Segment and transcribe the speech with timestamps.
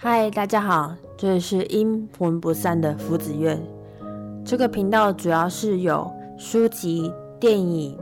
[0.00, 3.60] 嗨，大家好，这里是阴魂不散的福子院。
[4.44, 6.08] 这个频道主要是有
[6.38, 7.98] 书籍、电影、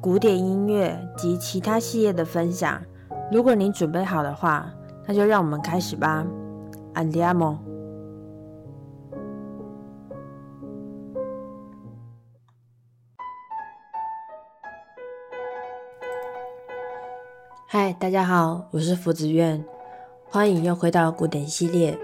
[0.00, 2.82] 古典音乐及其他系列的分享。
[3.30, 4.68] 如果你准备好的话，
[5.06, 6.26] 那就让我们开始吧。
[6.94, 7.58] Andiamo。
[17.68, 19.64] 嗨，大家好，我是福子院。
[20.32, 21.98] 欢迎又回到古典系列。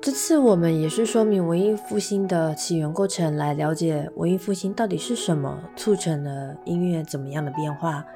[0.00, 8.06] 这次我们也是说明文艺复兴的起源过程，来了解文艺复兴到底是什么，促成了音乐怎么样的变化。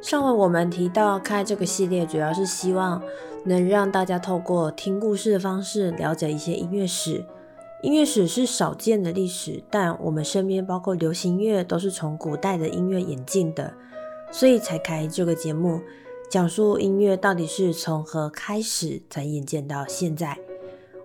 [0.00, 3.02] 上回我们提到开这个系列，主要是希望
[3.44, 7.24] 能让大家透过听故事的方式了解一些音乐史。
[7.82, 13.74] 音乐史是少见的历史，但我们身边包括流行乐都是从古代的音乐演进的，
[14.30, 15.80] 所以才开这个节目。
[16.30, 20.38] 讲述音乐到底是从何开始，才演进到现在。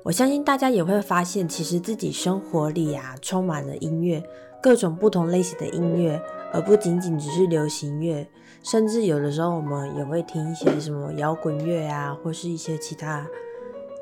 [0.04, 4.24] 我相信大家也会发现，其实自己生活里啊，充满了音乐，
[4.62, 6.22] 各种不同类型的音乐，
[6.54, 8.28] 而不仅仅只是流行乐。
[8.62, 13.26] 甚至有的时候，我们也会听一些什么摇滚乐啊，或是一些其他、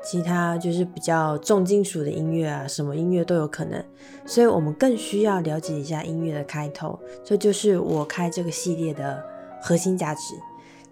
[0.04, 3.82] 其他就是比较重金属的音乐啊，什么音乐都有可能。
[4.26, 7.00] 所以，我们更需要了解一下音乐的开头。
[7.24, 9.24] 这就是我开这个系列的
[9.62, 10.34] 核心价值。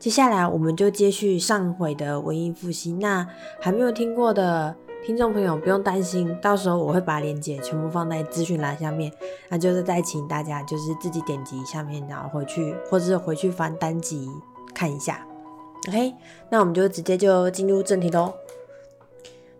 [0.02, 2.98] 接下来我们就接续上回的文艺复兴。
[2.98, 3.24] 那
[3.60, 9.12] 还没有听过的听众朋友不用担心，到时候我会把链接全部放在资讯栏下面。
[9.48, 14.28] 那就是再请大家就是自己点击下面，然后回去或者是回去翻单集
[14.74, 15.24] 看一下。
[15.86, 16.12] OK，
[16.50, 18.34] 那我们就直接就进入正题喽。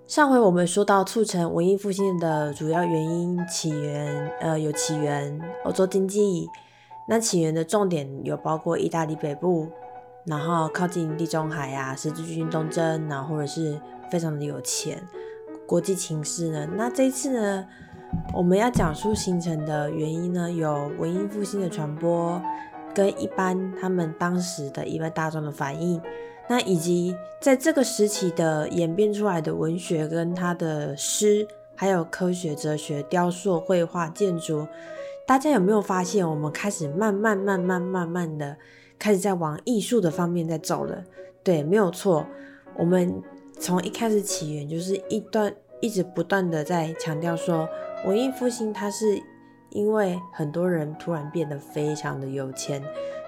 [0.09, 6.49] 上回我们说到促成文艺复兴的主要原因起源，呃，有起源欧洲经济。
[7.09, 9.69] 那起源的重点有包括意大利北部。
[10.25, 15.03] 然后靠近地中海啊，十字军东征，然后或者是非常的有钱，
[15.67, 16.69] 国际情势呢？
[16.77, 17.67] 那这一次呢，
[18.33, 22.41] 我们要讲述形成的原因呢，有文艺复兴的传播，
[22.95, 26.01] 跟一般他们当时的一般大众的反应，
[26.49, 34.69] 那以及在这个时期的演变出来的文学跟他的诗，还有科学、哲学、雕塑、绘画、建筑，
[35.27, 38.57] 大家有没有发现，我们开始慢慢、慢慢、慢慢的。
[39.03, 41.03] 开始在往艺术的方面在走了，
[41.43, 42.25] 对，没有错。
[42.77, 43.21] 我们
[43.59, 47.69] 从一开始起源就是一段一直不断的在强调说，
[48.07, 49.21] 文艺复兴它是
[49.71, 52.81] 因为很多人突然变得非常的有钱，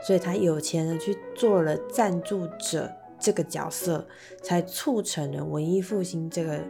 [0.07, 4.07] 所以他有钱的去做了赞助者这个角色，
[4.45, 6.61] 才促成了文艺复兴这个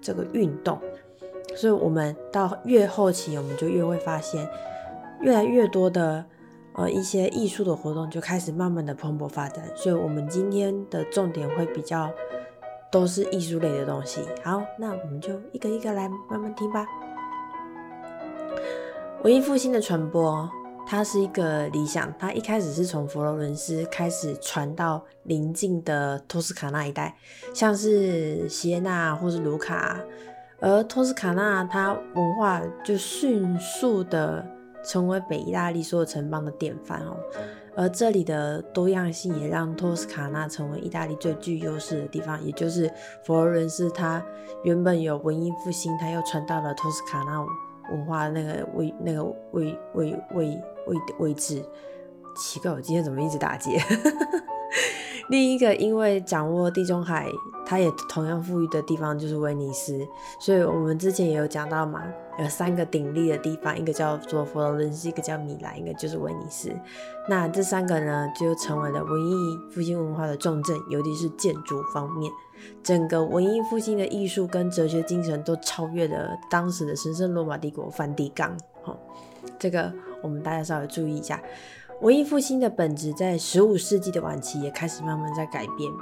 [0.00, 0.78] 这个运动。
[1.56, 4.48] 所以，我们到越后期，我们就越会发现
[5.20, 6.24] 越来越多的。
[6.74, 12.10] 呃，一些艺术的活动就开始慢慢的蓬勃发展，所以我们今天的重点会比较
[12.90, 14.22] 都是艺术类的东西。
[14.42, 16.86] 好，那我们就一个一个来慢慢听吧。
[19.22, 20.48] 文艺复兴的传播，
[20.86, 27.14] 它是一个理想，它一开始是从佛罗伦斯开始传到邻近的托斯卡纳一带，
[27.52, 30.00] 像是锡耶纳或是卢卡，
[30.58, 34.42] 而托斯卡纳它文化就迅速的。
[34.84, 37.16] 成为北意大利所有城邦的典范哦，
[37.74, 42.90] 而这里的多样性也让托斯卡纳成为意大利最具优势的地方，也就是
[43.24, 44.24] 佛罗伦斯，它
[44.64, 47.40] 原本有文艺复兴，它又传到了托斯卡纳
[47.92, 51.62] 文化那个位那个位位位位位置。
[52.34, 53.78] 奇怪，我今天怎么一直打结？
[55.28, 57.28] 另一个因为掌握地中海，
[57.64, 60.06] 它也同样富裕的地方就是威尼斯，
[60.40, 62.02] 所以我们之前也有讲到嘛。
[62.38, 66.72] 有三个鼎立的地方，一个叫做佛罗伦斯，一个叫米兰，一个就是威尼斯。
[67.28, 69.34] 那这三个呢，就成为了文艺
[69.70, 72.32] 复兴文化的重镇，尤其是建筑方面，
[72.82, 78.56] 整个文艺复兴的艺术跟哲学精神都超越了当时的神圣罗马帝国梵蒂冈。
[78.82, 78.96] 哈，
[79.58, 81.40] 这个我们大家稍微注意一下。
[82.00, 85.92] 文艺复兴的本质在十五世纪的晚期也开始慢慢在改变。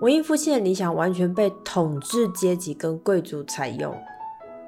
[0.00, 3.94] 文艺复兴的理想完全被统治阶级跟贵族采用。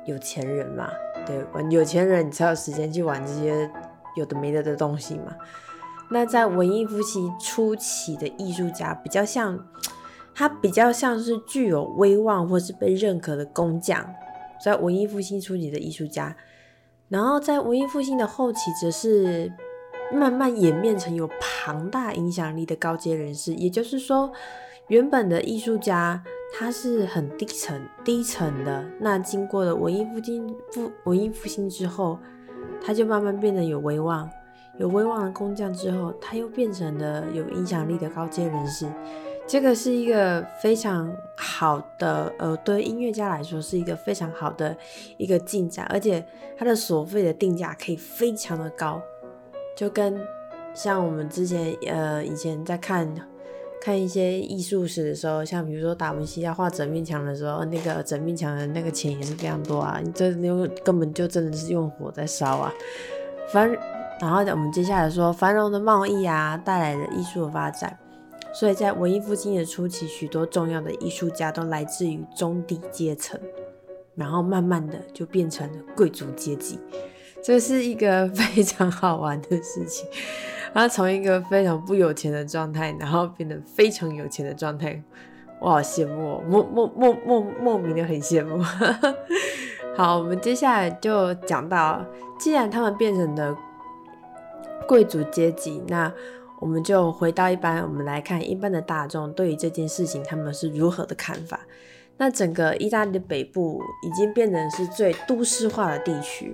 [0.08, 0.90] 有钱人嘛，
[1.26, 3.70] 对，玩有钱人你才有时间去玩这些
[4.16, 5.36] 有的没的的东西嘛。
[6.10, 9.62] 那在文艺复兴初期的艺术家，比较像，
[10.34, 14.08] 他比较像是具有威望或是被认可的工匠，
[14.64, 16.34] 在文艺复兴初期的艺术家。
[17.10, 19.52] 然后在文艺复兴的后期，则是
[20.10, 24.32] 慢慢演变成有庞大影响力的高阶人士，也就是说，
[24.86, 26.24] 原本的艺术家。
[26.52, 28.84] 它是很低层、低层的。
[29.00, 32.18] 那经过了文艺复兴、复文艺复兴之后，
[32.84, 34.28] 它就慢慢变得有威望、
[34.78, 38.86] 有威望的工匠之后，他又变成了有影响力的高阶人士。
[39.46, 44.76] 这个是一个非常好的，呃，对音乐家来说是一个非常好的
[45.16, 46.22] 一个进展，而且
[46.56, 49.00] 它的所费的定价可以非常的高，
[49.74, 50.20] 就跟
[50.74, 53.08] 像我们之前，呃，以前在看
[53.80, 62.72] 看一些艺术史的时候，像比如说达文西要画整面墙的时候，那个整面墙的那个钱也是非常多啊，你这用根本就真的是用火在烧啊，
[63.52, 63.70] 繁，
[64.20, 67.98] 然后我们接下来说繁荣的贸易啊带来的艺术的发展。
[68.52, 73.38] 所以在文艺复兴的初期，许多重要的艺术家都来自于中低阶层，
[74.14, 76.78] 然后慢慢的就变成了贵族阶级。
[77.40, 80.08] 这是一个 非常好玩的事情。
[80.72, 85.02] 他从一个非常不有钱的状态，然后变得非常有钱的状态，
[85.60, 88.62] 我好羡慕，莫莫莫莫莫名的很羡慕。
[89.96, 92.04] 好，我们接下来就讲到，
[92.38, 93.56] 既然他们变成了
[94.86, 96.12] 贵族阶级，那。
[96.60, 101.60] 我们就回到一般，我们来看一般的大众对于这件事情他们是如何的看法。
[102.16, 106.52] 那整个意大利的北部已经变成是最都市化的地区，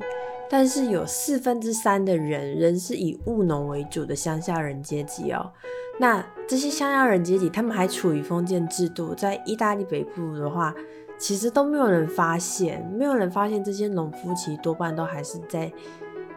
[0.50, 5.50] 但是有四分之三的人仍是以务农为主的乡下人阶级哦。
[5.98, 10.74] 那这些乡下人阶级，他们还处于封建制度，在意大利北部的话，
[11.18, 15.72] 其实都没有人发现，没有人发现这些农夫其实多半都还是在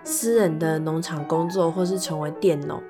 [0.04, 2.82] 私人的农场工作，或是成为佃农。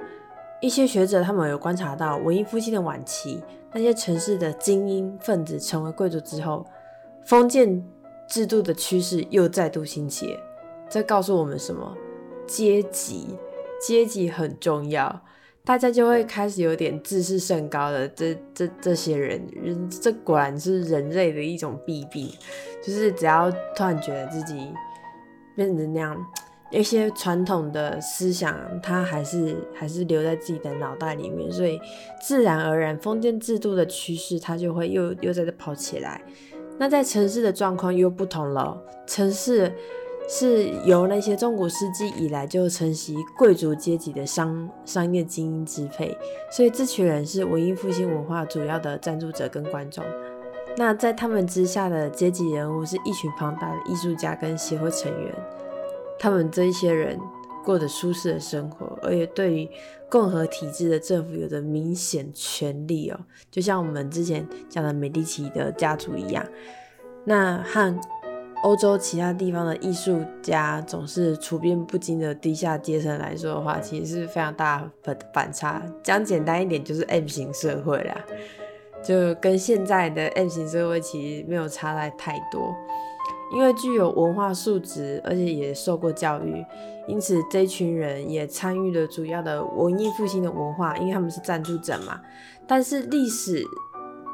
[0.61, 3.41] 一些学者他们有观察到，文艺复兴的晚期，
[3.73, 6.65] 那些城市的精英分子成为贵族之后，
[7.23, 7.83] 封建
[8.27, 10.37] 制度的趋势又再度兴起。
[10.89, 11.95] 这告诉我们什么？
[12.45, 13.35] 阶级，
[13.81, 15.21] 阶级很重要。
[15.63, 22.29] 大家就会开始有点自视甚高的这这这些人，人这果然是人类的一种弊病，
[22.81, 24.71] 就是只要突然觉得自己
[25.55, 26.17] 变成那样。
[26.69, 31.79] 一些传统的思想，它还是还是留在自己的脑袋里面，所以
[32.21, 36.21] 自然而然封建制度的趋势，它就会又又在这跑起来。
[36.77, 39.71] 那在城市的状况又不同了，城市
[40.27, 46.17] 是由那些中古世纪以来就承袭贵族阶级的商商业精英支配，
[46.51, 50.03] 所以这群人是文艺复兴文化主要的赞助者跟观众。
[50.75, 55.33] 那在他们之下的阶级人物是一群庞大的艺术家跟协会成员。
[56.19, 57.17] 他们这一些人
[57.63, 59.69] 过着舒适的生活，而且对于
[60.09, 63.19] 共和体制的政府有着明显权利哦，
[63.49, 66.45] 就像我们之前讲的美第奇的家族一样。
[67.23, 67.99] 那和
[68.63, 75.81] 欧洲其他地方的艺术家总是处变不惊的低下阶层来说的话，其实是非常大的反差。
[76.03, 78.15] 讲简单一点，就是 M 型社会啦，
[79.03, 82.75] 就跟现在的 M 型社会其实没有差在太多。
[83.53, 86.65] 因为具有文化素质，而且也受过教育，
[87.07, 92.19] 因此这群人也参与了主要的文艺复兴的文化，因为他们是赞助者嘛。
[92.67, 93.63] 但是历史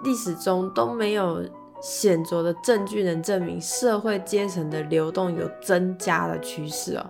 [0.03, 1.43] 历史中都没有
[1.83, 7.05] 显著的证据能证明社会阶层的流动有增加的趋势哦，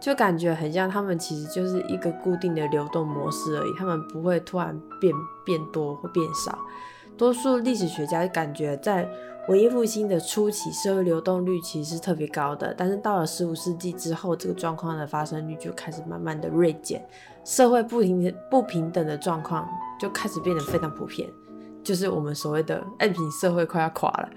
[0.00, 5.14] 就感觉很像他们其实就是一个固定的流动模式而已，他们不会突然变
[5.44, 6.58] 变多或变少。
[7.16, 9.08] 多数历史学家感觉在。
[9.48, 17.00] 文艺复兴的初期，社会流动率其实是特别高的，但是到了十五世纪之后，这个状况的发生率就开始慢慢的锐减，
[17.44, 19.64] 社会不平不平等的状况
[20.00, 21.30] 就开始变得非常普遍，
[21.86, 24.28] 就是我们所谓的 M 型社会快要垮了。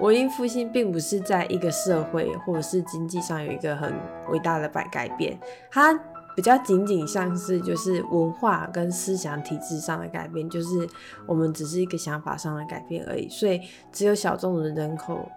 [0.00, 3.92] 文艺复兴并不是在一个社会或者是经济上有一个很
[4.30, 5.38] 伟大的改改变，
[5.70, 6.00] 它。
[6.36, 10.88] 比较仅仅像是就是文化跟思想体制上的改变，就是
[11.26, 15.28] 我们只是一个想法上的改变而已，所以只有小众的人口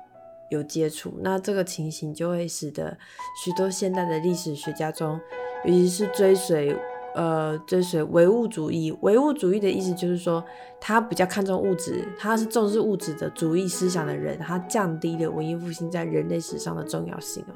[0.50, 2.96] 有接触，那这个情形就会使得
[3.44, 5.20] 许多现代的历史学家中，
[5.66, 6.78] 尤其是追随
[7.16, 10.44] 呃追随唯物主义，唯物主义的意思就是说，
[10.80, 17.56] 他比较看重物质，他是重视物质的主义思想的人，他降低了文艺复兴在人类史上的重要性哦，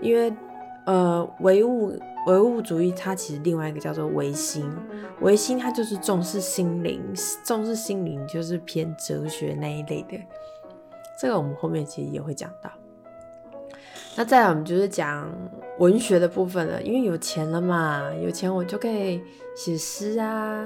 [0.00, 0.32] 因为
[0.86, 1.98] 呃唯物。
[2.26, 4.64] 唯物主义，它其实另外一个叫做唯心，
[5.20, 7.02] 唯心它就是重视心灵，
[7.44, 10.18] 重视心灵就是偏哲学那一类的。
[11.20, 12.70] 这个我们后面其实也会讲到。
[14.16, 15.28] 那再来我们就是讲
[15.78, 19.20] 文学的部分了，因为有钱了嘛，有钱我就可以
[19.56, 20.64] 写诗啊，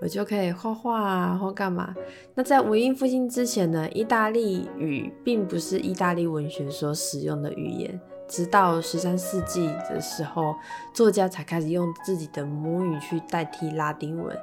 [0.00, 1.94] 我就可以画画啊，或干嘛。
[2.34, 8.00] 那在文艺复兴之前呢，意大利语并不是意大利文学所使用的语言。
[8.26, 10.54] 直到十三世纪的时候，
[10.94, 14.36] 作家才开始用自己的母语去代替拉丁文。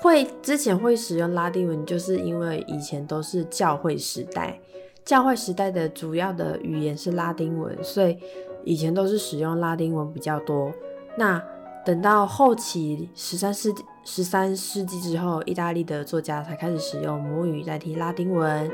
[0.00, 4.58] 会之前会使用拉丁文，就是因为以前都是教会时代，
[5.08, 8.18] 教会时代的主要的语言是拉丁文，所以
[8.62, 10.70] 以前都是使用拉丁文比较多。
[11.16, 11.42] 那
[11.82, 13.74] 等到后期十三世
[14.04, 18.70] 十三世纪之后，意大利的作家才开始使用母语代替拉丁文，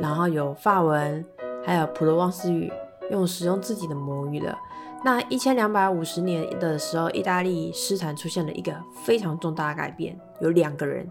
[0.00, 1.24] 然后有法文，
[1.64, 2.72] 还有普罗旺斯语，
[3.10, 4.56] 用使用自己的母语了。
[5.04, 8.72] 那一千两百五十年的时候，意大利诗坛出现了一个
[9.04, 11.10] 非常重大的改变，有两个人，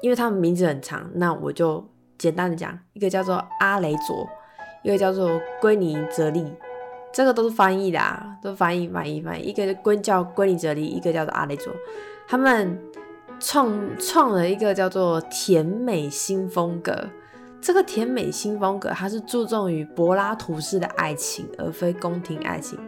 [0.00, 1.86] 因为他们名字很长，那我就
[2.22, 4.28] 简单的讲，一个叫做阿雷佐，
[4.84, 5.28] 一个叫做
[5.60, 6.46] 圭尼泽利，
[7.12, 11.74] 这个都是翻译的啊，都翻译翻译翻译，一个归叫圭尼泽利，一个叫做阿雷佐，
[12.28, 12.80] 他们
[13.40, 16.96] 创创了一个叫做甜美新风格。
[17.60, 22.78] 这个甜美新风格，它是注重于柏拉图式的爱情，而非宫廷爱情。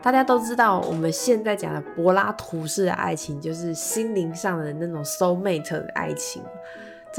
[0.00, 6.42] 大家都知道，我们现在讲的柏拉图式的爱情，就是心灵上的那种 soul mate 的爱情。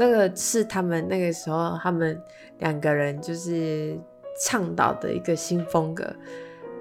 [0.00, 2.18] 这个是他们那个时候，他们
[2.60, 3.94] 两个人就是
[4.40, 6.10] 倡导的一个新风格。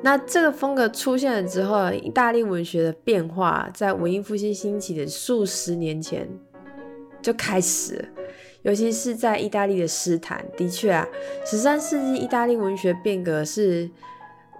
[0.01, 6.29] 那这个风格出现了之后，意大利文学的变化，在文艺复兴兴起的数十年前
[7.21, 8.05] 就开始了。
[8.61, 11.05] 尤其是在意大利的诗坛，的确啊，
[11.45, 13.91] 十三世纪意大利文学变革是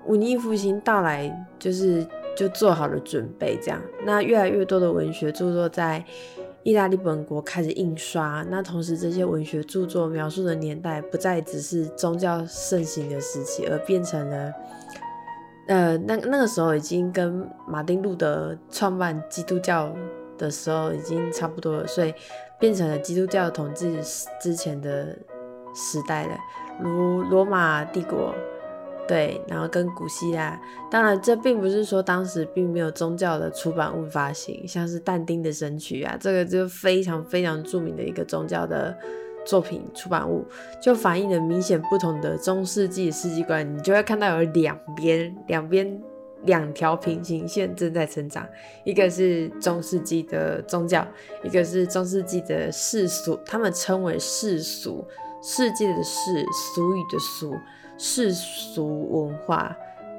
[0.07, 3.57] 文艺复兴到来，就是就做好了准备。
[3.61, 6.03] 这样，那越来越多的文学著作在
[6.63, 8.45] 意大利本国开始印刷。
[8.49, 14.53] 那同时，这些文学著作描述的年代不再只是宗教盛行的时期，而变成了，
[15.67, 19.93] 呃，那那个时候已经跟马丁路德创办基督教
[20.37, 22.13] 的时候已经差不多了，所以。
[22.59, 23.97] 变成了基督教统治
[24.41, 25.17] 之前的
[25.73, 26.35] 时代了，
[26.77, 28.35] 如罗马帝国，
[29.09, 30.61] 对，然后跟古希腊。
[30.89, 38.95] 当然，这并不是说当时并没有宗教的出版物发行，像是但丁的《神曲》啊，这个就非常非常著名的一个宗教的
[39.45, 40.45] 作品出版物，
[40.79, 43.67] 就反映了明显不同的中世纪世纪观。
[43.75, 45.99] 你就会看到有两边，两边。
[46.43, 48.47] 两条平行线正在成长，
[48.85, 51.05] 一个是中世纪的宗教，
[51.43, 55.05] 一个是中世纪的世俗，他们称为世俗，
[55.43, 57.53] 世界的世，俗语的俗，
[57.99, 59.75] 世俗文化。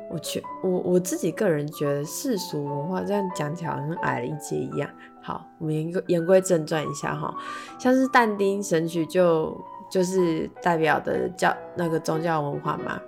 [0.09, 4.91] 我觉我我自己个人觉得世俗文化这样讲起来好像矮了一截一样。
[5.23, 7.33] 好，我们言言归正传一下哈，
[7.79, 9.57] 像是但丁神曲就
[9.89, 13.01] 就是代表的教那个宗教文化嘛。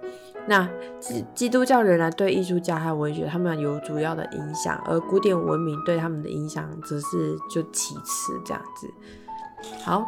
[0.46, 0.68] 那
[1.00, 8.88] 基基督教仍然对艺术家和文学他们有主要的影响，而古典文明对他们的影响则是就其次这样子。
[9.84, 10.04] 好，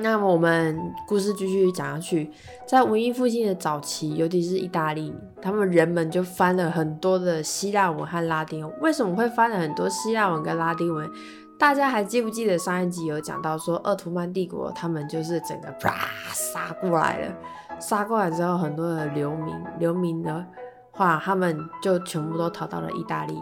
[0.00, 2.30] 那么我们故事继续讲下去，
[2.66, 5.12] 在文艺复兴的早期，尤其是意大利，
[5.42, 8.80] 他们人们就翻了很多的希腊文和拉丁文。
[8.80, 11.10] 为什么会翻了很多希腊文跟拉丁文？
[11.58, 15.92] 大家还记不记得上一集有讲到说，鄂图曼帝国他们就是整个啪
[16.32, 17.34] 杀过来了。
[17.80, 20.46] 杀过来之后，很多的流民，流民的
[20.92, 23.36] 话，他们就全部都逃到了意大利。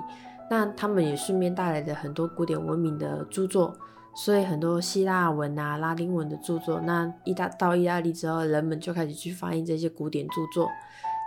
[0.48, 3.76] 那他们也顺便带来了很多古典文明的著作，
[4.16, 6.80] 所以很多希腊文啊、拉丁文的著作。
[6.80, 10.68] 那意大到意大利之后，人们就开始去翻译这些古典著作。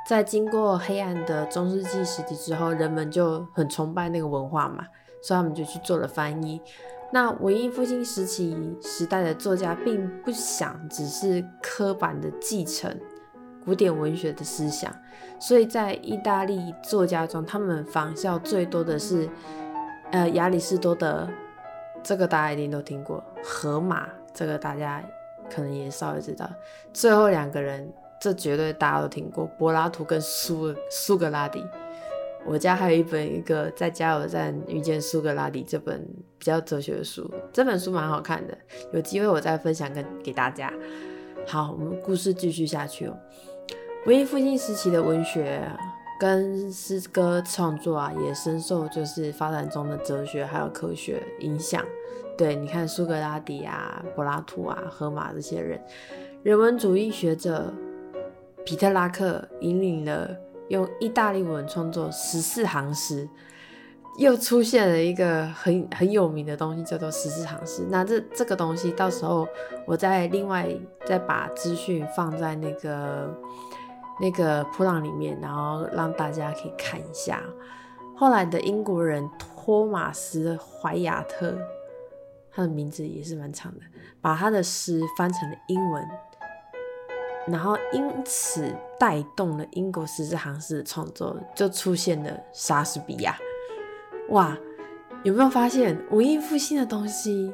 [0.08, 4.84] 在经过黑暗的中世纪时期之后，人们就很崇拜那个文化嘛，
[5.22, 6.60] 所以他们就去做了翻译。
[7.12, 12.96] 那文艺复兴时期时代的作家并不想只是刻板的继承
[13.66, 14.92] 古典文学的思想，
[15.40, 19.30] 所以在意大利作家中，他们仿效最多的是，
[20.12, 21.28] 呃，亚里士多德，
[22.10, 25.00] 这个大家一定都听过，荷马，这个大家
[25.48, 26.50] 可能也稍微知道。
[26.92, 27.88] 最后两个人，
[28.20, 31.64] 这绝对大家都听过，柏拉图跟苏苏格拉底。
[32.48, 36.04] 我家还有一本一个在加油站遇见苏格拉底这本
[36.40, 38.58] 比较哲学的书，这本书蛮好看的，
[38.92, 40.74] 有机会我再分享跟给大家。
[41.46, 43.16] 好，我们故事继续下去哦。
[44.08, 45.62] 文艺复兴时期的文学
[46.20, 51.84] 跟诗歌创作啊，也深受就是发展中的哲学还有科学影响。
[52.38, 55.82] 对，你看苏格拉底啊、柏拉图啊、荷马这些人，
[56.44, 57.74] 人文主义学者
[58.66, 60.30] 皮特拉克引领了。
[60.70, 63.28] 用意大利文创作十四行诗，
[64.20, 67.82] 又出现了一个很很有名的东西，叫做十四行诗。
[67.90, 69.48] 那这这个东西，到时候
[69.88, 70.70] 我再另外
[71.08, 73.36] 再把资讯放在那个
[74.20, 77.42] 那个铺浪里面，然后让大家可以看一下。
[78.16, 81.58] 后来的英国人托马斯怀亚特，
[82.52, 83.82] 他的名字也是蛮长的，
[84.22, 86.06] 把他的诗翻成了英文。
[87.48, 93.36] 然后因此带动了英国十四行诗的创作，就出现了莎士比亚。
[94.30, 94.56] 哇，
[95.24, 97.52] 有没有发现文艺复兴的东西，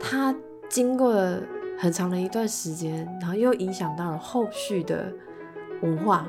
[0.00, 0.34] 它
[0.70, 1.42] 经过了
[1.78, 5.12] 很长的一段时间，然后又影响到了后续的
[5.82, 6.28] 文化。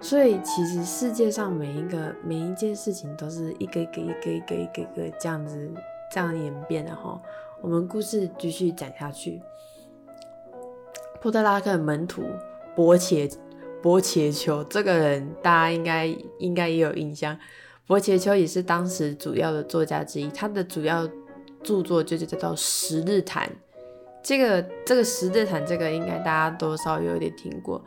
[0.00, 5.70] 所以其实世界上每一个每一件事情都是一个一个一个一个一个一个这样子
[6.10, 7.20] 这样演变的哈。
[7.60, 9.42] 我们故事继续讲下去。
[11.20, 12.22] 波特拉克门徒
[12.74, 13.28] 伯切
[13.82, 16.06] 伯切丘这个人，大家应该
[16.38, 17.38] 应该也有印象。
[17.86, 21.06] 伯切丘也是当时主要的作家之一，他的主要
[21.62, 23.46] 著作就是叫做《十日谈》。
[24.22, 27.82] 这个这个《十日谈》这个应该大家多少有点听过。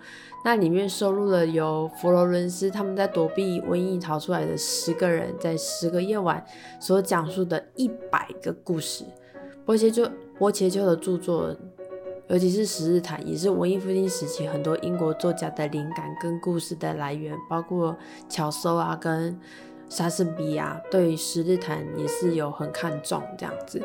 [0.45, 6.43] 那里面收录了由佛罗伦斯他们在躲避瘟疫逃出来的十个人在十个夜晚
[6.79, 9.05] 所讲述的一百个故事。
[9.65, 11.55] 波切丘波切丘的著作，
[12.27, 17.95] 尤其是《十日谈》，也是文艺复兴时期很多英国作家的灵感跟故事的来源，包括
[18.27, 19.39] 乔叟啊跟
[19.87, 23.81] 莎士比亚对《十日谈》也是有很看重这样子。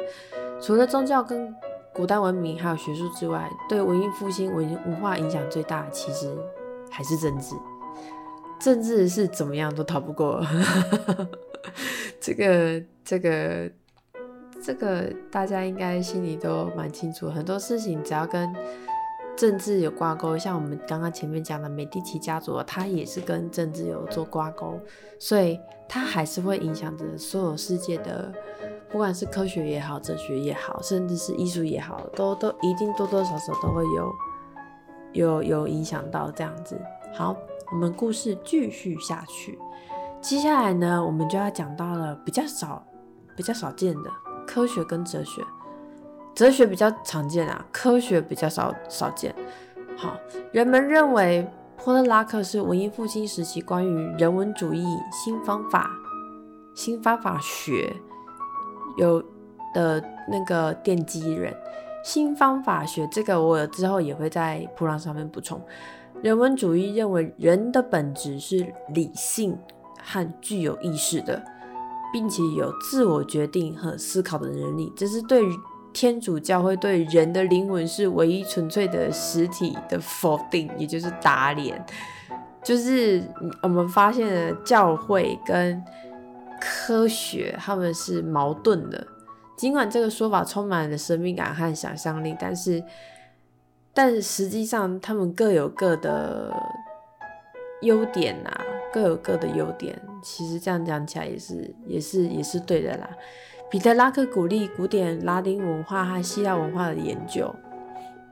[0.60, 1.54] 除了宗教跟
[1.98, 6.32] 古代文明还有学术之外，对文艺复兴文文化影响最大，其实
[6.88, 7.56] 还是政治。
[8.60, 10.40] 政治是怎么样都逃不过
[12.20, 13.68] 这个这个。
[14.60, 18.52] 这个大家应该心里都蛮清楚，很多事情只要跟
[19.38, 24.80] 政治有挂钩，像我们刚刚前面讲的美第奇家族，它也是跟政治有做挂钩，
[25.16, 28.34] 所以它还是会影响着所有世界的，
[28.90, 34.12] 不管是科学也好，哲学也好，甚至是艺术也好，都都一定多多少少都会有
[35.12, 36.76] 有有影响到这样子。
[37.14, 37.36] 好，
[37.70, 39.56] 我们故事继续下去，
[40.20, 42.84] 接下来呢，我们就要讲到了比较少、
[43.36, 44.10] 比较少见的。
[44.48, 45.42] 科学跟哲学，
[46.38, 49.34] 哲学比较常见啊，科学比较少少见。
[49.96, 50.16] 好，
[50.52, 51.44] 人们认为
[51.84, 55.90] 波特拉克是文艺复兴时期关于人文主义新方法、
[56.76, 57.92] 新方法学
[58.96, 59.20] 有
[59.74, 61.52] 的那个奠基人。
[62.04, 65.60] 新方法学这个我之后也会在铺浪上面补充。
[66.22, 69.58] 人文主义认为人的本质是理性
[70.00, 71.42] 和具有意识的。
[72.10, 75.50] 并且有自我决定和思考的能力，这是对于
[75.92, 81.84] 天主教会对人的灵魂是唯一纯粹的实体的否定，也就是打脸。
[82.62, 83.22] 就是
[83.62, 85.82] 我们发现了教会跟
[86.60, 89.06] 科学他们是矛盾的，
[89.56, 92.82] 尽管这个说法充满了神秘感和想象力，但是，
[93.94, 96.54] 但实际上他们各有各的
[97.82, 98.64] 优点啊。
[98.90, 103.06] 各有各的优点，其实这样讲起来也是也是也是对的啦。
[103.70, 107.54] 彼得拉克鼓励古典拉丁文化和希腊文化的研究，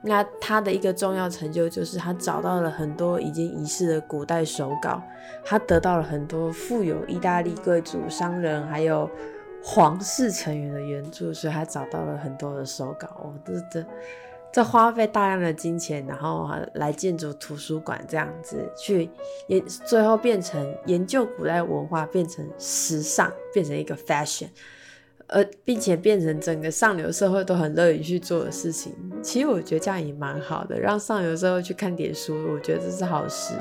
[0.01, 5.01] 那他的一个重要成就就是他找到了很多已经遗失的古代手稿，
[5.45, 9.09] 他得到了很多富有意大利贵族、商人还有
[9.63, 13.07] 皇室成员的援助，所以他找到了很多的手稿。
[13.19, 13.87] 哦，这这。
[14.49, 19.07] 这花费大量的金钱，然后来建筑图书馆这样子，去
[19.47, 24.47] 研，最后变成研究古代文化，变成时尚，变成一个 fashion，
[25.27, 28.93] 而，并且变成整个上流社会都很乐于去做的事情。
[29.21, 33.53] 其实我觉得这样也蛮好的，让上流社会去看点书，我觉得这是好事。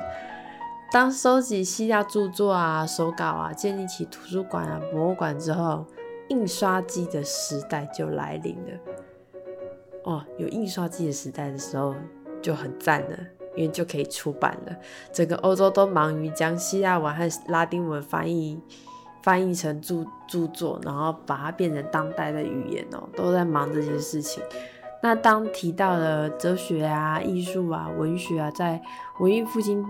[0.92, 5.84] 当收集希腊著作啊、手稿啊，建立起图书馆啊、博物馆之后，
[6.28, 8.80] 印刷机的时代就来临了。
[10.04, 11.96] 哦，有印刷机的时代的时候
[12.40, 13.18] 就很赞了，
[13.56, 14.76] 因为就可以出版了。
[15.12, 18.56] 整个欧洲都忙于将希腊文和拉丁文翻译
[19.26, 24.40] 翻译成著著作，然后把它变成当代的语言哦，都在忙这些事情。
[25.02, 28.80] 那当提到了哲学啊、艺术啊、文学啊，在
[29.18, 29.84] 文艺复兴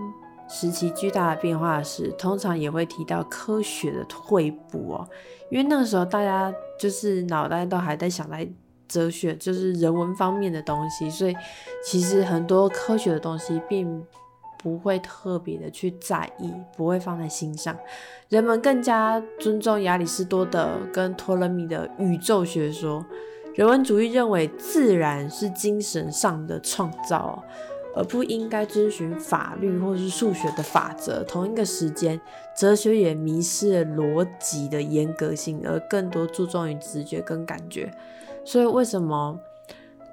[0.49, 5.07] 时期巨大的变化时，通常也会提到科学的退步哦，
[5.51, 8.49] 因为那个时候大家就是脑袋都还在想在。
[8.89, 11.35] 哲学就是人文方面的东西，所以
[11.83, 14.01] 其实很多科学的东西并
[14.57, 17.75] 不会特别的去在意，不会放在心上。
[18.29, 23.05] 人们更加尊重亚里士多德跟托勒密的宇宙学说。
[23.55, 27.43] 人文主义认为自然是精神上的创造，
[27.95, 31.23] 而不应该遵循法律或是数学的法则。
[31.23, 32.21] 同一个时间，
[32.55, 37.91] 哲学也迷失了逻辑的严格性，而更多注重于直觉跟感觉。
[38.45, 39.39] 所以，为什么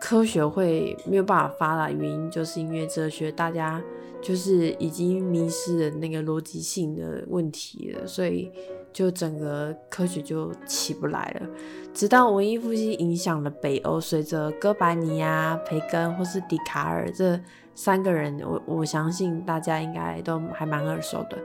[0.01, 1.91] 科学会没有办法发达？
[1.91, 3.79] 原因就是因为哲学，大家
[4.25, 8.51] 就是已经迷失了那个逻辑性的问题了，所以
[8.91, 11.47] 就整个科学就起不来了。
[11.93, 17.39] 直到文艺复兴影响了北欧，随着哥白尼啊、培根或是笛卡尔这
[17.75, 21.37] 三个人，我我相信大家应该都还蛮耳熟的，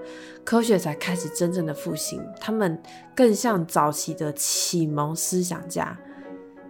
[0.45, 2.25] 科学才开始真正的复兴。
[2.39, 2.81] 他们
[3.13, 5.99] 更像早期的启蒙思想家。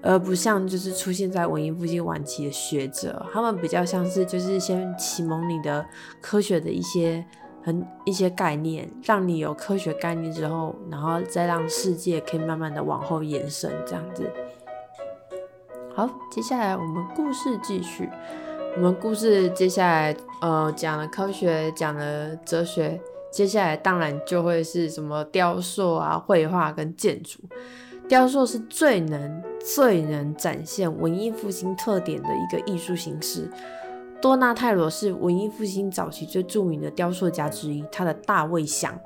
[0.02, 5.86] 而不像就是出现在文艺复兴晚期的学者，他们比较像是就是先启蒙你的
[6.22, 7.26] 科学的一些
[7.64, 14.30] 很一些概念，让你有科学概念之后，然后再让世界可以慢慢的往后延伸，这样子。
[15.94, 18.10] 好，接下来我们故事继续。
[18.78, 27.40] 我们故事接下来呃讲了科学，讲了哲学，接下来当然就会是什么雕塑啊、绘画跟建筑。
[28.08, 33.50] 雕塑是最能最能展现文艺复兴特点的一个艺术形式。
[34.22, 39.00] 多纳泰罗是文艺复兴早期最著名的雕塑家之一，他的大卫像，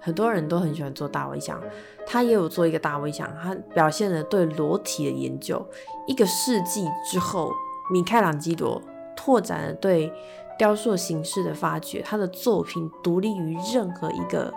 [0.00, 1.60] 很多人都很喜欢做大卫像，
[2.06, 5.62] 他也有做一个大卫像，他表现了对裸体的研究。
[6.06, 7.52] 一个世纪之后，
[7.92, 8.80] 米开朗基罗
[9.14, 10.10] 拓展了对
[10.58, 14.50] 雕塑形式的发掘，他的作品独立于任何一个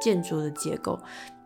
[0.00, 0.98] 建筑的结构。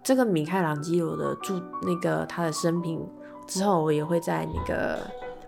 [0.05, 3.05] 这个米开朗基罗的著那个他的生平
[3.48, 5.00] 之后，我也会在那个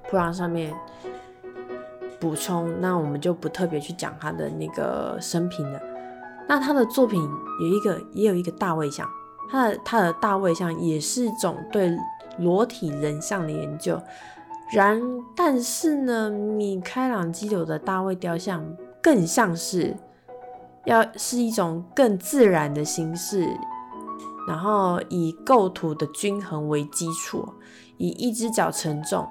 [0.09, 0.75] 铺浪上面。
[2.19, 5.81] 补充，那我们就不特别去讲他的那个生平了。
[6.47, 7.19] 那他的作品
[7.63, 9.09] 有一个，也有一个大卫像，
[9.51, 11.91] 他的他的大卫像也是一种对
[12.37, 13.99] 裸体人像的研究。
[14.71, 15.01] 然，
[15.35, 18.63] 但是呢，米开朗基罗的大卫雕像
[19.03, 19.97] 更像是
[20.85, 23.49] 要是一种更自然的形式，
[24.47, 27.49] 然后以构图的均衡为基础，
[28.01, 29.29] 以一只脚承重。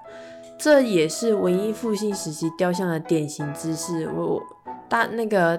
[0.57, 4.09] 这也是文艺复兴时期雕像的典型姿势。
[4.09, 4.41] 我
[4.87, 5.57] 大那个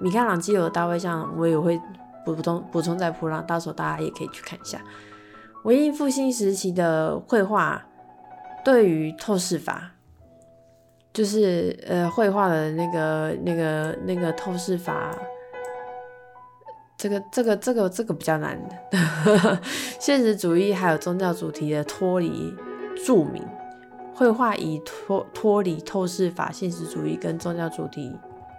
[0.00, 1.80] 米开朗基罗的大卫像，我也会
[2.24, 4.80] 补充补充在铺上，到时候大家也可以去看一下。
[5.62, 7.86] 文艺复兴时期的绘画
[8.64, 9.92] 对于透视法，
[11.12, 15.16] 就是呃绘画的那个那个那个透视法，
[17.00, 19.58] 这个这个这个这个比较难的。
[19.98, 22.54] 现实主义还有宗教主题的脱离
[23.06, 23.42] 著名。
[24.12, 28.14] 绘画以脱脱离透视法、现实主义跟宗教主题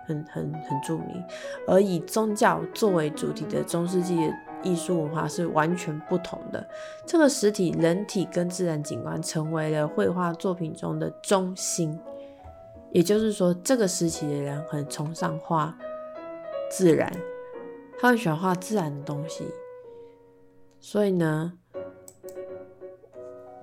[0.08, 1.24] 很很很著名，
[1.68, 4.18] 而以宗教作为主题的中世纪
[4.64, 6.68] 艺术文化是完全不同的。
[7.06, 12.00] 这个实体人体跟自然景观成为了绘画作品中的中心，
[12.92, 15.78] 也就是说，这个时期的人很崇尚画
[16.72, 17.08] 自然，
[18.02, 19.46] 他们喜欢画自然的东西，
[20.80, 21.54] 所以呢。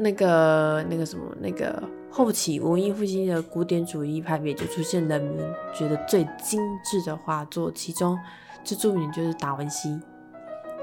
[0.00, 8.16] 那个那个什么，那个后期文艺复兴的古典主义派别就出现人们觉得最精致的画作，其中
[8.62, 10.00] 最著名就是达文西，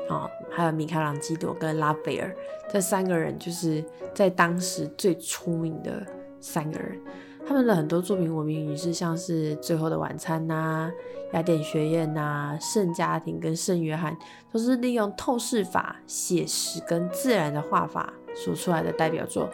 [0.09, 2.35] 啊，还有米开朗基罗跟拉斐尔，
[2.69, 3.81] 这三个人就是
[4.13, 6.05] 在当时最出名的
[6.41, 6.99] 三个人。
[7.47, 10.91] 他们的很多作品闻名于世，像是《最后的晚餐》呐，
[11.35, 14.13] 《雅典学院》呐，《圣家庭》跟《圣约翰》，
[14.51, 18.13] 都是利用透视法、写实跟自然的画法。
[18.37, 19.49] 所出来的代表作，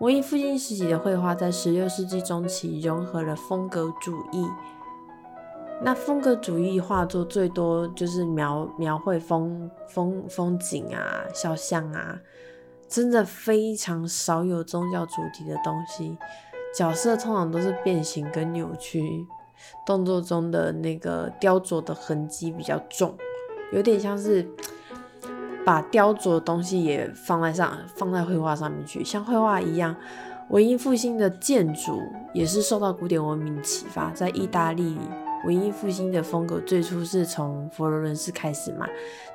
[0.00, 4.44] 文艺复兴时期的绘画在十六世纪中期融合了风格主义。
[5.80, 12.18] 那风格主义画作最多就是描描绘风风风景啊、肖像啊，
[12.88, 16.18] 真的非常少有宗教主题的东西。
[16.74, 19.26] 角色通常都是变形跟扭曲，
[19.86, 23.16] 动作中的那个雕琢的痕迹比较重，
[23.72, 24.48] 有点像是。
[25.66, 29.94] 把雕琢的东西也放在上，放在绘画上面去，像绘画一样。
[30.48, 32.00] 文艺复兴的建筑
[32.32, 34.96] 也是受到古典文明启发，在意大利，
[35.44, 38.88] 文艺复兴的风格最初是从佛罗伦斯开始嘛。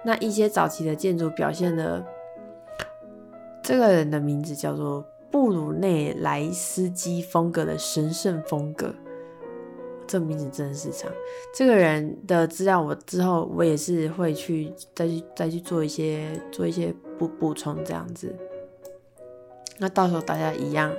[0.03, 2.03] 那一些早期的建筑表现的，
[3.61, 8.93] 这个人的名字叫做布鲁内莱斯基风格的神圣风格。
[10.05, 11.11] 这名字真的是长。
[11.55, 18.35] 这个人的资料，我之后我也是会去再去再去做一些做一些补补充这样子。
[19.79, 20.93] 那到时候大家一样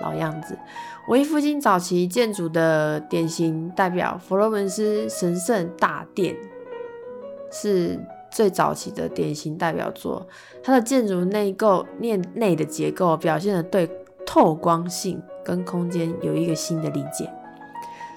[0.00, 0.58] 老样子。
[1.08, 6.36] 文艺复兴早期建筑的典型代表，佛罗伦斯神圣大殿
[7.52, 7.96] 是
[8.36, 10.26] 最早期的典型代表作。
[10.62, 13.90] 它的建筑内构念内的结构表现了对
[14.26, 17.32] 透光性跟空间有一个新的理解。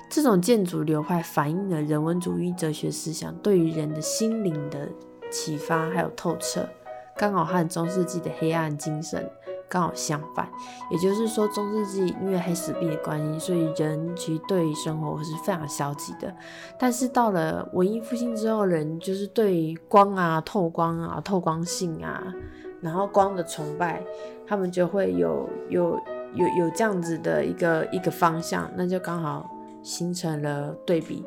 [0.10, 4.90] 这种建筑流派反映了人文主义哲学思想对于人的心灵的
[5.32, 6.68] 启发，还有透彻，
[7.16, 9.32] 刚好和中世纪的黑暗精神
[9.70, 10.50] 刚好相反。
[10.90, 16.36] 也就是说，中世纪因为黑死病的关系，所以人其实对生活是非常消极的。
[16.78, 22.34] 但是到了文艺复兴之后，人就是对光啊、透光啊、透光性啊，
[22.82, 24.04] 然后光的崇拜，
[24.48, 25.98] 他们就会有有
[26.34, 29.50] 有有这样子的一个一个方向，那就刚好。
[29.82, 31.24] 形成了对比，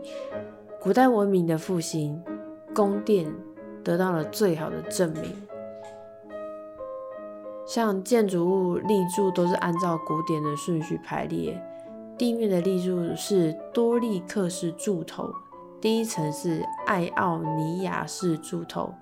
[0.79, 2.23] 古代文明的复兴，
[2.75, 3.27] 宫殿
[3.83, 5.33] 得到了最好的证明。
[7.67, 11.61] 像建筑物立柱都是按照古典的顺序排列，
[12.19, 15.33] 地面的立柱是多利克式柱头，
[15.81, 18.93] 第一层是爱奥尼亚式柱头，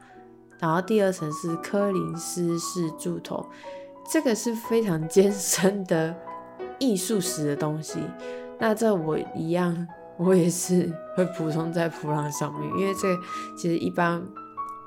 [0.58, 3.44] 然后第二层是科林斯式柱头。
[4.10, 6.14] 这个是非常 艰深的
[6.78, 8.00] 艺术史的东西。
[8.58, 9.86] 那这我一样，
[10.18, 13.16] 我也是会 补充在普朗上面，因为这
[13.56, 14.20] 其实一般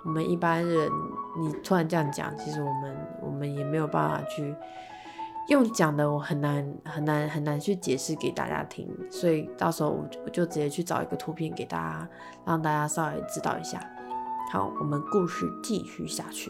[0.03, 0.91] 我们一般人，
[1.37, 4.55] 你突然这样讲，其实我们我们也没有办法去。
[5.49, 12.09] 用讲的我很难很难很难去解释给大家听，所以到时候我我就直接去找一个图片给大家，
[12.45, 13.77] 让大家稍微知道一下。
[14.53, 16.49] 好，我们故事继续下去。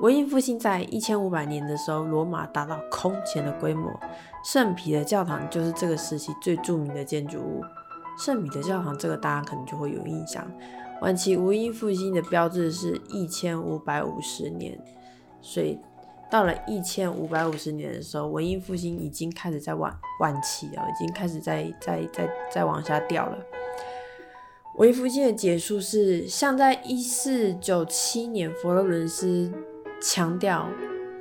[0.00, 3.90] 文艺复兴在一千五百年的时候，罗马达到空前的规模，
[4.44, 7.64] 圣彼得教堂就是这个时期最著名的建筑物。
[8.18, 10.46] 圣彼得教堂这个大家可能就会有印象。
[11.00, 14.78] 晚期文艺复兴的标志是一千五百五十年，
[15.40, 15.78] 所以。
[16.30, 23.38] 到了一千五百五十年的时候，文艺复兴已经开始在晚晚期了，已经开始在在在在往下掉了。
[24.76, 29.52] 文艺复兴的结束是像在一四九七年，佛罗伦斯
[30.02, 30.68] 强调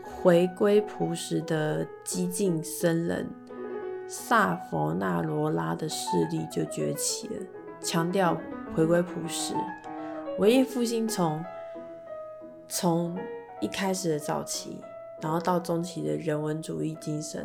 [0.02, 3.30] 回归朴实的激进僧人
[4.16, 7.42] 萨佛纳罗拉的势力就崛起了，
[7.82, 8.40] 强调
[8.76, 9.56] 回归朴实。
[10.38, 11.44] 文艺复兴从
[12.70, 13.18] 从
[13.60, 14.80] 一开始的早期。
[15.20, 17.44] 然后到中期的人文主义精神，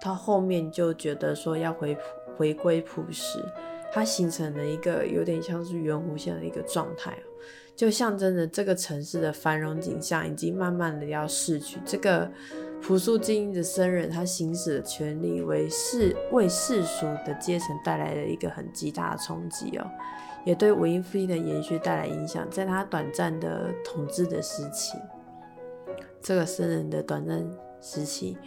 [0.00, 1.98] 到后面就觉得说要回
[2.36, 3.44] 回归朴实，
[3.92, 7.18] 它形成了一个有点像是圆弧线的一个状态
[7.74, 11.78] 就象征着这个城市的繁荣景象已经慢慢的要逝去。
[11.84, 12.30] 这个
[12.86, 19.84] 朴素精英的僧人，他行使的权利为世为世俗的阶层带来了一个很极大的冲击哦，
[20.44, 24.96] 也对文艺复兴的延续带来影响，在他短暂的统治的时期。
[26.22, 27.44] 这个僧人的短暂
[27.80, 28.38] 时期，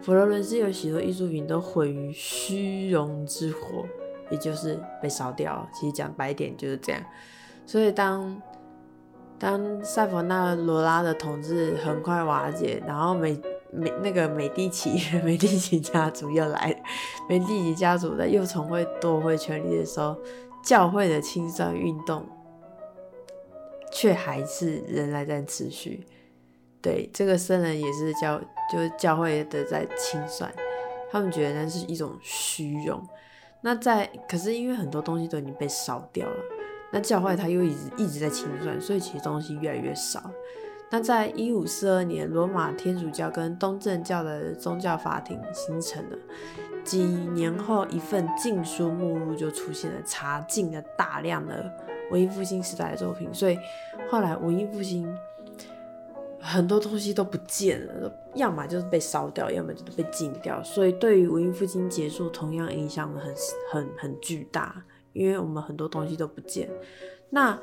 [0.00, 3.84] 佛罗伦斯有许多艺术品都毁于虚荣之火，
[4.30, 5.68] 也就是被烧掉。
[5.74, 7.02] 其实讲白点就是这样。
[7.66, 8.40] 所以当
[9.38, 13.38] 当塞佛纳罗拉的统治很快瓦解，然后美
[13.74, 16.82] 美那个美第奇 美第奇家族又来，
[17.28, 20.16] 美第奇家族的又重会夺回权力的时候，
[20.62, 22.24] 教会的清算运动
[23.92, 26.06] 却还是仍然在持续。
[26.80, 28.40] 对，这个圣人也是教，
[28.72, 30.52] 就是教会的在清算，
[31.10, 33.02] 他们觉得那是一种虚荣。
[33.62, 36.36] 那在，可是因为很多东西都已经被烧掉了，
[36.92, 40.30] 那教会他又一直一直在清算，所以其实东西越来越少。
[40.90, 46.16] 那在一五四二年，罗马天主教跟东正教的宗教法庭形成了。
[46.84, 51.72] 几年后，一份禁书目录就出现了，查禁了大量的
[52.10, 53.32] 文艺复兴时代的作品。
[53.32, 53.58] 所以
[54.08, 55.12] 后来文艺复兴。
[56.46, 60.62] 很多东西都不见了，要么就是被烧掉，要么就是被禁掉。
[60.62, 63.34] 所以对于文艺复兴结束，同样影响的很
[63.72, 66.68] 很很巨大，因为我们很多东西都不见。
[67.30, 67.58] 那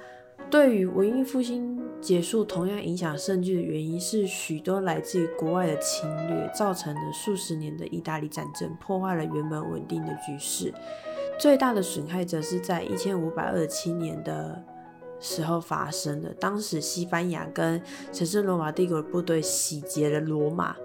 [0.50, 10.74] 对于文艺复兴结束，同样影响甚巨的原因是，许多来自于国外的侵略，造成了数十年的意大利战争，破坏了原本稳定的局势。
[11.40, 14.64] 最大的损害则是在一千五百二十七年的。
[15.24, 17.80] 时候发生的，当时西班牙跟
[18.12, 20.76] 神圣罗马帝国的部队洗劫了罗马，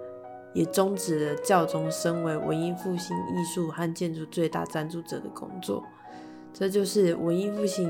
[0.53, 5.83] 也终止了教宗身为文艺复兴艺术和建筑最大赞助者的工作。
[6.53, 7.89] 这就是文艺复兴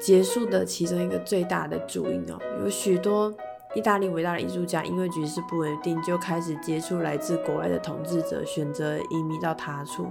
[0.00, 2.38] 结束的其中一个最大的主因哦。
[2.60, 3.32] 有许多
[3.74, 10.06] 意大利伟大的艺术家因为局势不稳定，就开始接触来自国外的统治者，选择移民到他处。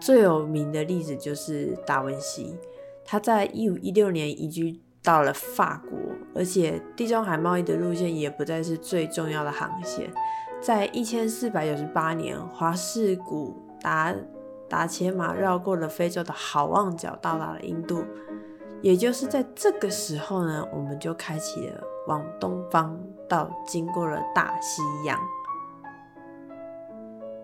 [0.00, 2.56] 最有名的例子就是达文西。
[3.04, 5.98] 他在一五一六年移居到了法国，
[6.34, 10.10] 而且地中海贸易的路线也不再是最重要的航线。
[10.60, 14.14] 在一千四百九十八年，华氏古达
[14.68, 18.04] 达伽马绕过了非洲的好望角，到达了印度。
[18.82, 25.18] 也就是在这个时候呢，我们就开启了往东方到经过了大西洋。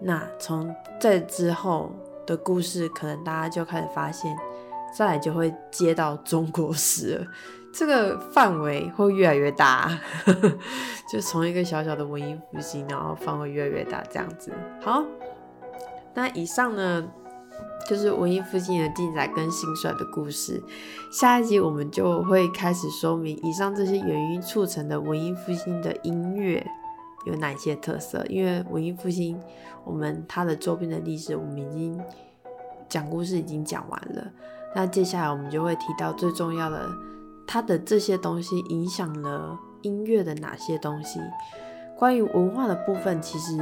[0.01, 1.91] 那从这之后
[2.27, 4.37] 的故事，可能大家就开始发现。
[4.95, 7.27] 再来就会接到中国史了，
[7.71, 9.91] 这个范围会越来越大，
[11.13, 14.51] 就从一个小小的文艺复兴，然后范围越来越大这样子。
[14.81, 15.05] 好，
[16.15, 17.07] 那以上呢
[17.89, 20.63] 就是文艺复兴的进展跟兴衰的故事。
[21.11, 26.67] 下一集我们就会开始说明以上这些原因促成的文艺复兴的音乐
[27.27, 28.25] 有哪些特色。
[28.29, 29.41] 因为文艺复兴，
[29.85, 32.01] 我们它的周边的历史，我们已经
[32.89, 34.27] 讲故事已经讲完了。
[34.75, 36.89] 那接下来我们就会提到最重要的，
[37.47, 41.21] 它的这些东西影响了音乐的哪些东西？
[41.97, 43.57] 关于文化的部分，其实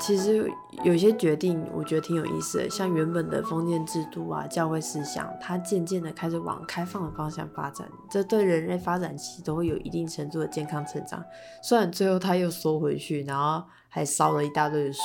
[0.00, 0.50] 其实
[0.82, 11.22] 有些决定，我觉得挺有意思的，像原本的封建制度啊、教会思想，它渐渐的开始往开放的方向发展，这对人类发展其实都会有一定程度的健康成长。
[11.62, 15.00] 虽然最后他又缩回去，然后还烧了一大堆的书，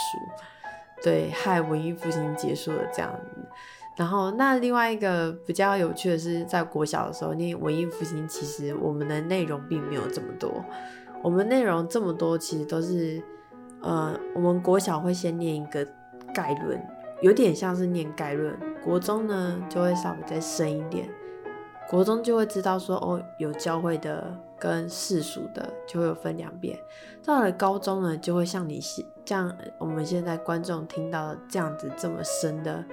[1.04, 3.14] 对，害文艺复兴结束了这样。
[3.98, 10.64] 然后那另外一个比较有趣的是，在国小的时候念文艺复兴，其实我们的内容并没有这么多，
[11.22, 13.22] 我们内容这么多，其实都是。
[13.86, 15.88] 呃，我们国小会先念一个
[16.34, 16.84] 概论，
[17.22, 18.58] 有点像是念概论。
[18.84, 21.08] 国中呢就会稍微再深一点，
[21.88, 26.80] 国中就会知道说，哦，有教会的跟世俗的，就会有分两遍。
[27.24, 32.84] 到了高中呢，就会像你现像我们现在观众听到这样子这么深的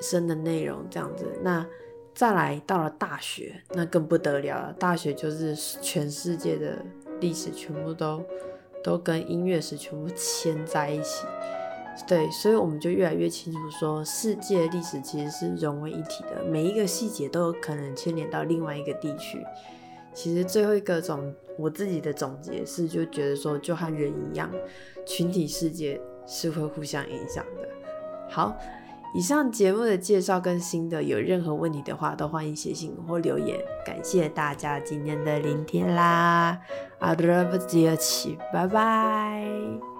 [0.00, 1.26] 深的内容这样子。
[1.42, 1.66] 那
[2.14, 4.72] 再来到了大学，那更不得了了。
[4.78, 6.78] 大学就是全世界的
[7.18, 8.24] 历史全部都。
[8.86, 11.26] 都跟音乐史全部牵在一起，
[12.06, 19.44] 对，所以我们就越来越清楚说，世界历史其实是融为一体的，每一个细节都有可能牵连到另外一个地区。
[20.14, 24.48] 其实最后一个总我自己的总结是，就觉得说，就和人一样，
[25.04, 27.68] 群体世界是会互相影响的。
[28.30, 28.56] 好。
[29.14, 33.58] 以上节目的介绍跟心得，有任何问题的话，都欢迎写信或留言。
[33.84, 36.60] 感谢大家今天的聆听啦，
[36.98, 39.95] 阿德不吉尔奇，拜拜。